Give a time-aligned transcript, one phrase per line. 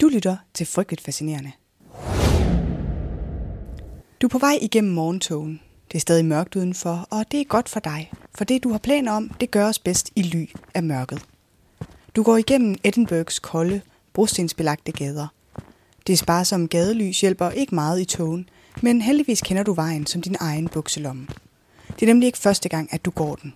[0.00, 1.52] Du lytter til Frygteligt Fascinerende.
[4.22, 5.60] Du er på vej igennem morgentogen.
[5.92, 8.78] Det er stadig mørkt udenfor, og det er godt for dig, for det du har
[8.78, 11.24] planer om, det gøres bedst i ly af mørket.
[12.16, 13.80] Du går igennem Edinburghs kolde,
[14.12, 15.26] brostensbelagte gader.
[16.06, 18.48] Det sparsomme gadelys hjælper ikke meget i togen,
[18.82, 21.26] men heldigvis kender du vejen som din egen bukselomme.
[21.88, 23.54] Det er nemlig ikke første gang, at du går den.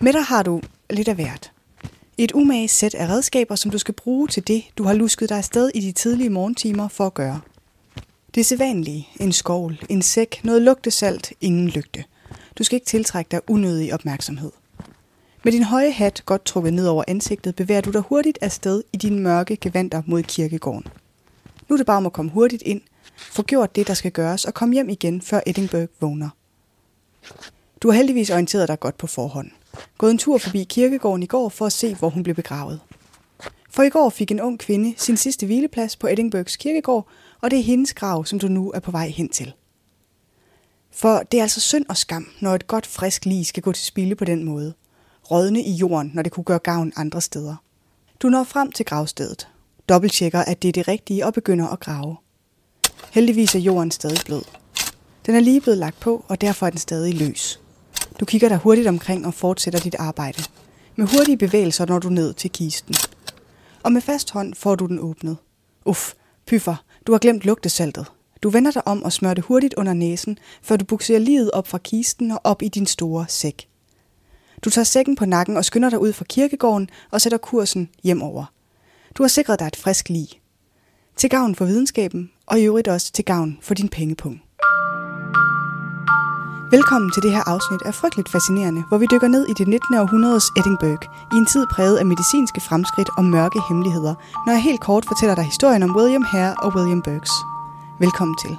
[0.00, 1.52] Med dig har du lidt af hvert.
[2.22, 5.38] Et umage sæt af redskaber, som du skal bruge til det, du har lusket dig
[5.38, 7.40] afsted i de tidlige morgentimer for at gøre.
[8.34, 9.08] Det er sædvanlige.
[9.20, 12.04] En skovl, en sæk, noget lugtesalt, ingen lygte.
[12.58, 14.50] Du skal ikke tiltrække dig unødig opmærksomhed.
[15.44, 18.96] Med din høje hat godt trukket ned over ansigtet, bevæger du dig hurtigt afsted i
[18.96, 20.86] dine mørke gevanter mod kirkegården.
[21.68, 22.80] Nu er det bare om at komme hurtigt ind,
[23.16, 26.28] få gjort det, der skal gøres, og komme hjem igen, før Edinburgh vågner.
[27.82, 29.50] Du har heldigvis orienteret dig godt på forhånd.
[29.98, 32.80] Gået en tur forbi kirkegården i går for at se, hvor hun blev begravet.
[33.70, 37.08] For i går fik en ung kvinde sin sidste hvileplads på Edinburghs kirkegård,
[37.40, 39.52] og det er hendes grav, som du nu er på vej hen til.
[40.90, 43.84] For det er altså synd og skam, når et godt frisk lig skal gå til
[43.84, 44.74] spilde på den måde.
[45.30, 47.56] Rådne i jorden, når det kunne gøre gavn andre steder.
[48.20, 49.48] Du når frem til gravstedet,
[49.88, 52.16] dobbelttjekker, at det er det rigtige og begynder at grave.
[53.10, 54.42] Heldigvis er jorden stadig blød.
[55.26, 57.60] Den er lige blevet lagt på, og derfor er den stadig løs.
[58.20, 60.42] Du kigger dig hurtigt omkring og fortsætter dit arbejde.
[60.96, 62.94] Med hurtige bevægelser når du ned til kisten.
[63.82, 65.36] Og med fast hånd får du den åbnet.
[65.84, 66.12] Uff,
[66.46, 68.06] pyffer, du har glemt lugtesaltet.
[68.42, 71.68] Du vender dig om og smører det hurtigt under næsen, før du bukserer livet op
[71.68, 73.68] fra kisten og op i din store sæk.
[74.64, 78.44] Du tager sækken på nakken og skynder dig ud fra kirkegården og sætter kursen hjemover.
[79.14, 80.28] Du har sikret dig et frisk lig.
[81.16, 84.42] Til gavn for videnskaben, og i øvrigt også til gavn for din pengepunkt.
[86.70, 89.94] Velkommen til det her afsnit af Frygteligt Fascinerende, hvor vi dykker ned i det 19.
[89.94, 94.14] århundredes Edinburgh, i en tid præget af medicinske fremskridt og mørke hemmeligheder,
[94.46, 97.30] når jeg helt kort fortæller dig historien om William Hare og William Burks.
[98.00, 98.58] Velkommen til.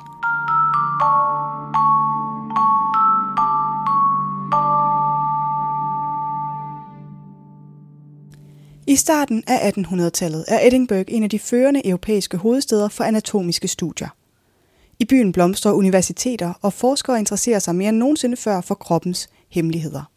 [8.87, 14.09] I starten af 1800-tallet er Edinburgh en af de førende europæiske hovedsteder for anatomiske studier.
[15.01, 20.11] I byen blomstrer universiteter, og forskere interesserer sig mere end nogensinde før for kroppens hemmeligheder.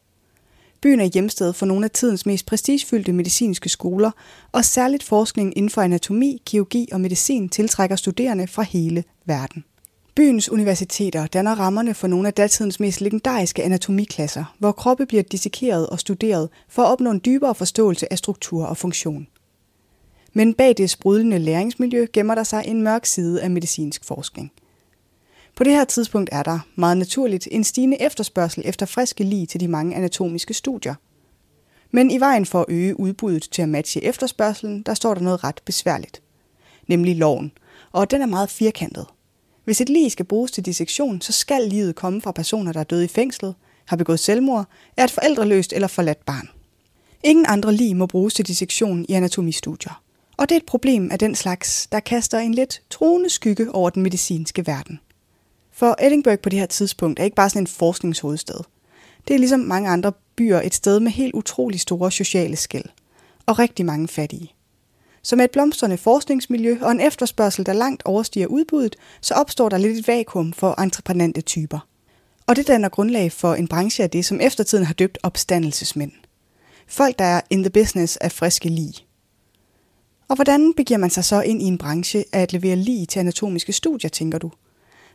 [0.83, 4.11] Byen er hjemsted for nogle af tidens mest prestigefyldte medicinske skoler,
[4.53, 9.65] og særligt forskning inden for anatomi, kirurgi og medicin tiltrækker studerende fra hele verden.
[10.15, 15.87] Byens universiteter danner rammerne for nogle af datidens mest legendariske anatomiklasser, hvor kroppe bliver dissekeret
[15.87, 19.27] og studeret for at opnå en dybere forståelse af struktur og funktion.
[20.33, 24.53] Men bag det sprudlende læringsmiljø gemmer der sig en mørk side af medicinsk forskning–
[25.57, 29.61] på det her tidspunkt er der, meget naturligt, en stigende efterspørgsel efter friske lig til
[29.61, 30.95] de mange anatomiske studier.
[31.91, 35.45] Men i vejen for at øge udbuddet til at matche efterspørgselen, der står der noget
[35.45, 36.23] ret besværligt.
[36.87, 37.53] Nemlig loven,
[37.93, 39.07] og den er meget firkantet.
[39.65, 42.85] Hvis et lig skal bruges til dissektion, så skal livet komme fra personer, der er
[42.85, 43.55] døde i fængslet,
[43.87, 46.49] har begået selvmord, er et forældreløst eller forladt barn.
[47.25, 50.03] Ingen andre lig må bruges til dissektion i anatomistudier.
[50.37, 53.91] Og det er et problem af den slags, der kaster en lidt truende skygge over
[53.91, 55.01] den medicinske verden.
[55.77, 58.61] For Edinburgh på det her tidspunkt er ikke bare sådan en forskningshovedstad.
[59.29, 62.85] Det er ligesom mange andre byer et sted med helt utrolig store sociale skæld.
[63.47, 64.53] Og rigtig mange fattige.
[65.23, 69.79] Så med et blomstrende forskningsmiljø og en efterspørgsel, der langt overstiger udbuddet, så opstår der
[69.79, 71.87] lidt et vakuum for entreprenante typer.
[72.47, 76.13] Og det danner grundlag for en branche af det, som eftertiden har døbt opstandelsesmænd.
[76.89, 78.95] Folk, der er in the business af friske lige.
[80.29, 83.21] Og hvordan begiver man sig så ind i en branche af at levere lig til
[83.21, 84.51] anatomiske studier, tænker du?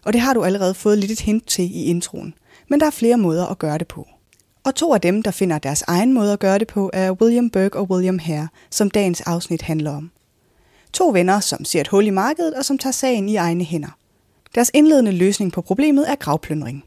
[0.05, 2.33] Og det har du allerede fået lidt et hint til i introen.
[2.69, 4.07] Men der er flere måder at gøre det på.
[4.63, 7.49] Og to af dem, der finder deres egen måde at gøre det på, er William
[7.49, 10.11] Burke og William Hare, som dagens afsnit handler om.
[10.93, 13.97] To venner, som ser et hul i markedet og som tager sagen i egne hænder.
[14.55, 16.83] Deres indledende løsning på problemet er gravplyndring.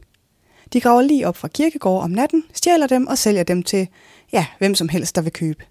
[0.72, 3.88] De graver lige op fra kirkegård om natten, stjæler dem og sælger dem til,
[4.32, 5.64] ja, hvem som helst, der vil købe.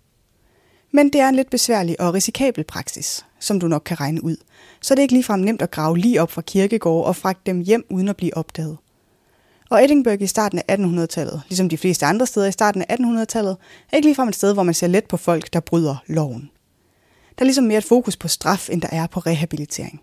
[0.92, 4.38] Men det er en lidt besværlig og risikabel praksis, som du nok kan regne ud,
[4.82, 7.60] så det er ikke ligefrem nemt at grave lige op fra kirkegården og fragte dem
[7.60, 8.78] hjem uden at blive opdaget.
[9.70, 13.58] Og Edinburgh i starten af 1800-tallet, ligesom de fleste andre steder i starten af 1800-tallet,
[13.92, 16.50] er ikke ligefrem et sted, hvor man ser let på folk, der bryder loven.
[17.38, 20.02] Der er ligesom mere et fokus på straf, end der er på rehabilitering.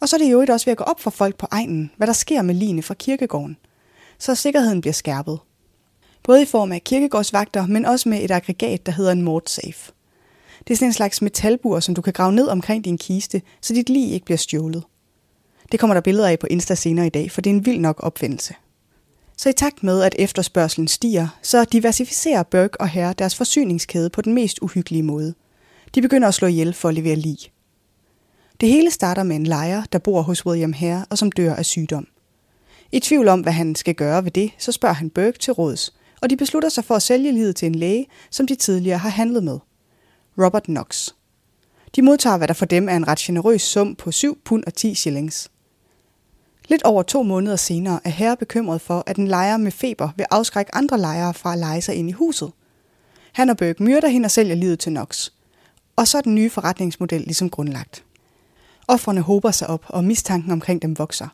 [0.00, 2.06] Og så er det jo også ved at gå op for folk på egnen, hvad
[2.06, 3.56] der sker med line fra kirkegården,
[4.18, 5.38] så sikkerheden bliver skærpet.
[6.22, 9.92] Både i form af kirkegårdsvagter, men også med et aggregat, der hedder en mortsafe.
[10.58, 13.74] Det er sådan en slags metalbur, som du kan grave ned omkring din kiste, så
[13.74, 14.82] dit lig ikke bliver stjålet.
[15.72, 17.78] Det kommer der billeder af på Insta senere i dag, for det er en vild
[17.78, 18.54] nok opfindelse.
[19.36, 24.22] Så i takt med, at efterspørgselen stiger, så diversificerer Burke og Herre deres forsyningskæde på
[24.22, 25.34] den mest uhyggelige måde.
[25.94, 27.38] De begynder at slå ihjel for at levere lig.
[28.60, 31.66] Det hele starter med en lejer, der bor hos William Herre og som dør af
[31.66, 32.06] sygdom.
[32.92, 35.94] I tvivl om, hvad han skal gøre ved det, så spørger han Burke til råds,
[36.20, 39.08] og de beslutter sig for at sælge livet til en læge, som de tidligere har
[39.08, 39.58] handlet med.
[40.38, 41.10] Robert Knox.
[41.96, 44.74] De modtager, hvad der for dem er en ret generøs sum på 7 pund og
[44.74, 45.50] 10 shillings.
[46.68, 50.26] Lidt over to måneder senere er herre bekymret for, at en lejer med feber vil
[50.30, 52.52] afskrække andre lejere fra at lege sig ind i huset.
[53.32, 55.30] Han og Burke myrder hende og sælger livet til Knox.
[55.96, 58.04] Og så er den nye forretningsmodel ligesom grundlagt.
[58.88, 61.28] Offrene håber sig op, og mistanken omkring dem vokser.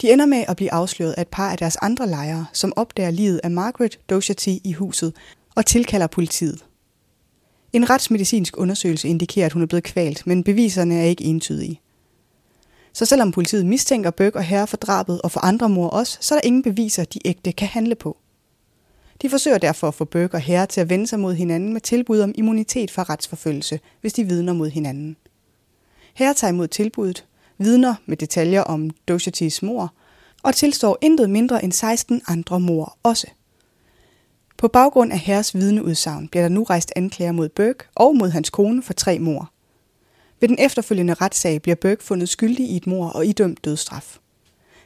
[0.00, 3.10] De ender med at blive afsløret af et par af deres andre lejere, som opdager
[3.10, 5.12] livet af Margaret Doherty i huset
[5.54, 6.64] og tilkalder politiet.
[7.72, 11.80] En retsmedicinsk undersøgelse indikerer, at hun er blevet kvalt, men beviserne er ikke entydige.
[12.92, 16.34] Så selvom politiet mistænker Bøk og Herre for drabet og for andre mor også, så
[16.34, 18.16] er der ingen beviser, de ægte kan handle på.
[19.22, 21.80] De forsøger derfor at få Bøk og Herre til at vende sig mod hinanden med
[21.80, 25.16] tilbud om immunitet fra retsforfølgelse, hvis de vidner mod hinanden.
[26.14, 27.24] Herre tager imod tilbuddet,
[27.58, 29.92] vidner med detaljer om Dohertys mor,
[30.42, 33.26] og tilstår intet mindre end 16 andre mor også.
[34.56, 38.50] På baggrund af herres vidneudsagn bliver der nu rejst anklager mod Burke og mod hans
[38.50, 39.50] kone for tre mor.
[40.40, 44.18] Ved den efterfølgende retssag bliver Burke fundet skyldig i et mor og idømt dødsstraf.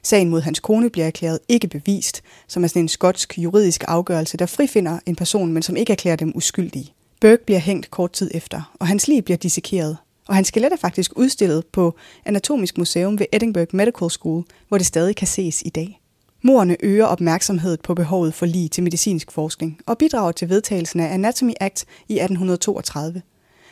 [0.02, 4.36] Sagen mod hans kone bliver erklæret ikke bevist, som er sådan en skotsk juridisk afgørelse,
[4.36, 6.92] der frifinder en person, men som ikke erklærer dem uskyldige.
[7.20, 9.96] Burke bliver hængt kort tid efter, og hans liv bliver dissekeret,
[10.28, 14.86] og hans skelet er faktisk udstillet på Anatomisk Museum ved Edinburgh Medical School, hvor det
[14.86, 16.00] stadig kan ses i dag.
[16.42, 21.14] Morerne øger opmærksomheden på behovet for lige til medicinsk forskning og bidrager til vedtagelsen af
[21.14, 23.22] Anatomy Act i 1832.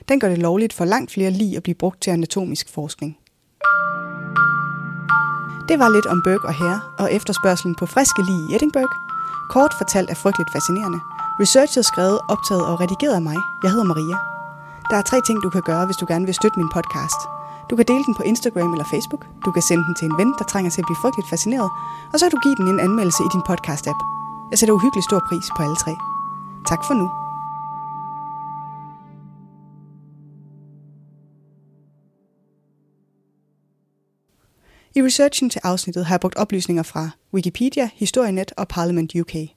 [0.08, 3.18] Den gør det lovligt for langt flere lige at blive brugt til anatomisk forskning.
[5.68, 8.92] Det var lidt om Burke og Hare og efterspørgselen på friske lige i Edinburgh.
[9.50, 11.00] Kort fortalt er frygteligt fascinerende.
[11.40, 13.36] Researchet skrevet, optaget og redigeret af mig.
[13.62, 14.35] Jeg hedder Maria.
[14.90, 17.20] Der er tre ting, du kan gøre, hvis du gerne vil støtte min podcast.
[17.70, 19.22] Du kan dele den på Instagram eller Facebook.
[19.44, 21.70] Du kan sende den til en ven, der trænger til at blive frygteligt fascineret.
[22.12, 24.00] Og så kan du give den en anmeldelse i din podcast-app.
[24.50, 25.94] Jeg sætter uhyggelig stor pris på alle tre.
[26.70, 27.06] Tak for nu.
[34.96, 39.55] I researchen til afsnittet har jeg brugt oplysninger fra Wikipedia, Historienet og Parliament UK.